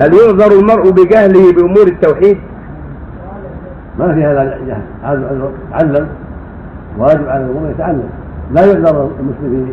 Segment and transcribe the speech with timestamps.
[0.00, 2.38] هل يعذر المرء بجهله بأمور التوحيد؟
[3.98, 6.08] ما في هذا جهل هذا يتعلم
[6.98, 8.08] واجب على المؤمن يتعلم.
[8.52, 9.70] لا يعذر المسلم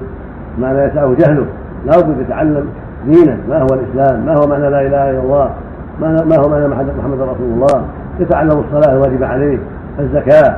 [0.57, 1.45] ما لا يسعه جهله.
[1.85, 2.65] لا بد يتعلم
[3.07, 5.49] دينه ما هو الإسلام؟ ما هو معنى لا إله إلا الله؟
[6.01, 7.85] ما هو معنى محمد رسول الله؟
[8.19, 9.57] يتعلم الصلاة الواجبه عليه
[9.99, 10.57] الزكاة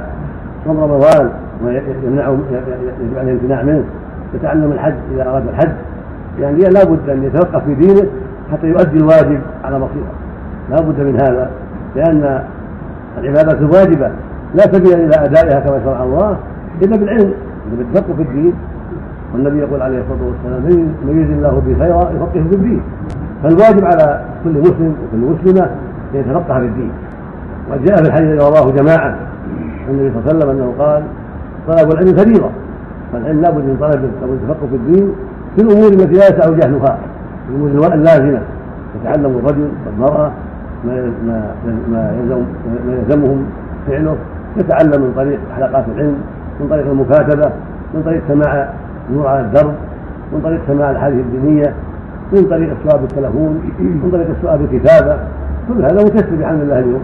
[0.66, 1.30] صوم رمضان
[1.66, 2.38] ويمنعه
[3.02, 3.84] يجب عليه الامتناع منه.
[4.34, 5.72] يتعلم الحج إذا أراد الحج.
[6.40, 8.08] يعني لا بد أن يتوقف في دينه
[8.52, 10.12] حتى يؤدي الواجب على بصيرة.
[10.70, 11.50] لا بد من هذا
[11.96, 12.44] لأن
[13.18, 14.12] العبادات الواجبة
[14.56, 16.38] لا سبيل إلى أدائها كما شرع الله
[16.82, 17.34] إلا بالعلم
[17.68, 18.54] إلا بالتفقه في الدين.
[19.34, 20.62] والنبي يقول عليه الصلاة والسلام
[21.06, 22.82] من يريد الله به خيرا يفقهه في الدين.
[23.44, 25.70] فالواجب على كل مسلم وكل مسلمة
[26.14, 26.92] أن يتفقه في الدين.
[27.72, 29.16] وجاء في الحديث رواه جماعة
[29.90, 31.04] النبي صلى الله عليه وسلم أنه قال
[31.68, 32.50] طلب العلم فريضة
[33.14, 35.12] فالعلم لابد من طلب التفقه في الدين
[35.56, 36.98] في الأمور التي لا يسع جهلها.
[37.50, 38.42] الأمور اللازمه
[39.02, 40.32] يتعلم الرجل والمرأة
[40.86, 41.52] ما ما
[41.92, 42.44] ما يلزم
[42.88, 43.46] ما يلزمهم
[43.88, 44.16] فعله.
[44.58, 46.16] يتعلم من طريق حلقات العلم
[46.60, 47.52] من طريق المكاتبة
[47.94, 48.70] من طريق سماع
[49.14, 49.74] نور على الدرب
[50.34, 51.74] من طريق سماع الحديث الدينية
[52.34, 55.18] من طريق السؤال بالتلفون من طريق السؤال بالكتابه
[55.68, 57.02] كل هذا مكسب بحمد الله اليوم.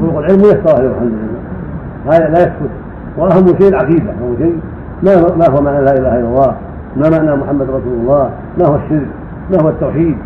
[0.00, 2.16] طرق العلم ميسرة اليوم الحمد لله.
[2.16, 2.70] هذا لا يسكت.
[3.18, 4.58] واهم شيء العقيده اهم شيء
[5.02, 6.54] ما ما هو معنى لا إله إلا الله
[6.96, 9.06] ما معنى محمد رسول الله ما هو الشرك.
[9.50, 10.16] ما هو التوحيد؟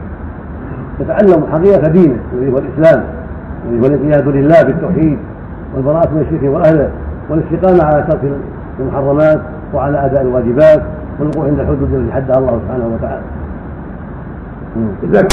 [1.01, 3.05] يتعلم حقيقه دينه الذي هو الإسلام
[3.69, 5.19] الذي هو الانقياد لله بالتوحيد
[5.75, 6.91] والبراءة من الشرك وأهله
[7.31, 8.21] والاستقامة على ترك
[8.81, 9.41] المحرمات
[9.75, 10.83] وعلى أداء الواجبات
[11.19, 13.23] والوقوف عند الحدود التي حدها الله سبحانه وتعالى.